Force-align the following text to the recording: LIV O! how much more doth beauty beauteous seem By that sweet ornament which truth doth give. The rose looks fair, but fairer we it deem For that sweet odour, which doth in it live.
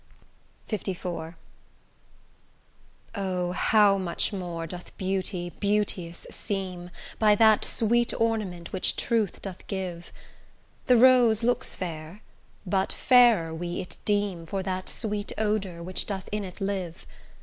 LIV 0.71 1.35
O! 3.13 3.51
how 3.51 3.99
much 3.99 4.33
more 4.33 4.65
doth 4.65 4.97
beauty 4.97 5.51
beauteous 5.59 6.25
seem 6.31 6.89
By 7.19 7.35
that 7.35 7.63
sweet 7.63 8.11
ornament 8.19 8.73
which 8.73 8.95
truth 8.95 9.43
doth 9.43 9.67
give. 9.67 10.11
The 10.87 10.97
rose 10.97 11.43
looks 11.43 11.75
fair, 11.75 12.21
but 12.65 12.91
fairer 12.91 13.53
we 13.53 13.79
it 13.79 13.97
deem 14.03 14.47
For 14.47 14.63
that 14.63 14.89
sweet 14.89 15.33
odour, 15.37 15.83
which 15.83 16.07
doth 16.07 16.27
in 16.31 16.43
it 16.45 16.59
live. 16.59 17.05